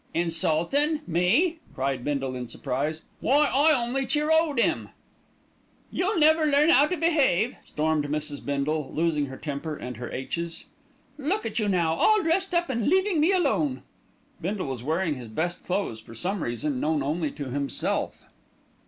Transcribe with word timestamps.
"Insultin'! 0.15 1.01
Me!" 1.05 1.59
cried 1.75 2.03
Bindle 2.03 2.35
in 2.35 2.47
surprise. 2.47 3.03
"Why, 3.19 3.45
I 3.45 3.71
only 3.71 4.07
cheer 4.07 4.31
o'd 4.31 4.57
'im." 4.59 4.89
"You'll 5.91 6.17
never 6.17 6.47
learn 6.47 6.71
'ow 6.71 6.87
to 6.87 6.97
behave," 6.97 7.55
stormed 7.67 8.05
Mrs. 8.07 8.43
Bindle, 8.43 8.91
losing 8.95 9.27
her 9.27 9.37
temper 9.37 9.75
and 9.75 9.97
her 9.97 10.09
aitches. 10.11 10.65
"Look 11.19 11.45
at 11.45 11.59
you 11.59 11.69
now, 11.69 11.93
all 11.93 12.23
dressed 12.23 12.55
up 12.55 12.67
and 12.67 12.87
leaving 12.89 13.19
me 13.19 13.31
alone." 13.31 13.83
Bindle 14.41 14.65
was 14.65 14.81
wearing 14.81 15.13
his 15.17 15.27
best 15.29 15.65
clothes, 15.65 15.99
for 15.99 16.15
some 16.15 16.41
reason 16.41 16.79
known 16.79 17.03
only 17.03 17.29
to 17.33 17.49
himself. 17.51 18.23